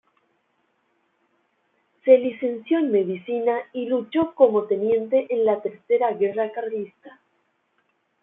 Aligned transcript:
Se 2.03 2.17
licenció 2.17 2.79
en 2.79 2.89
medicina 2.91 3.59
y 3.71 3.85
luchó 3.85 4.33
como 4.33 4.63
teniente 4.63 5.27
en 5.29 5.45
la 5.45 5.61
Tercera 5.61 6.11
Guerra 6.13 6.51
Carlista. 6.53 7.19